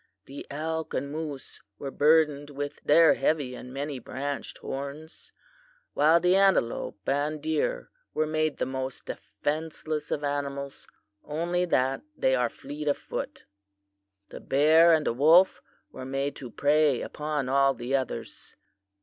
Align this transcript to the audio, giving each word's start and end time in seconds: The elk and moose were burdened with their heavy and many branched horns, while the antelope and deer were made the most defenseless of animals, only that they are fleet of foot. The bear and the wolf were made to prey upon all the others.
The 0.25 0.47
elk 0.49 0.95
and 0.95 1.11
moose 1.11 1.61
were 1.77 1.91
burdened 1.91 2.49
with 2.49 2.79
their 2.83 3.13
heavy 3.13 3.53
and 3.53 3.71
many 3.71 3.99
branched 3.99 4.57
horns, 4.57 5.31
while 5.93 6.19
the 6.19 6.35
antelope 6.35 7.07
and 7.07 7.39
deer 7.39 7.91
were 8.15 8.25
made 8.25 8.57
the 8.57 8.65
most 8.65 9.05
defenseless 9.05 10.09
of 10.09 10.23
animals, 10.23 10.87
only 11.23 11.65
that 11.65 12.01
they 12.17 12.33
are 12.33 12.49
fleet 12.49 12.87
of 12.87 12.97
foot. 12.97 13.45
The 14.29 14.39
bear 14.39 14.91
and 14.91 15.05
the 15.05 15.13
wolf 15.13 15.61
were 15.91 16.03
made 16.03 16.35
to 16.37 16.49
prey 16.49 17.03
upon 17.03 17.47
all 17.47 17.75
the 17.75 17.95
others. 17.95 18.55